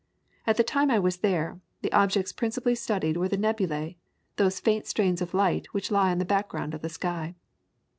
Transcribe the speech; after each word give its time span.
At 0.47 0.57
the 0.57 0.63
time 0.63 0.89
I 0.89 0.97
was 0.97 1.17
there, 1.17 1.59
the 1.83 1.91
objects 1.93 2.33
principally 2.33 2.73
studied 2.73 3.17
were 3.17 3.27
the 3.27 3.37
nebulae, 3.37 3.97
those 4.37 4.59
faint 4.59 4.87
stains 4.87 5.21
of 5.21 5.35
light 5.35 5.67
which 5.75 5.91
lie 5.91 6.09
on 6.09 6.17
the 6.17 6.25
background 6.25 6.73
of 6.73 6.81
the 6.81 6.89
sky. 6.89 7.35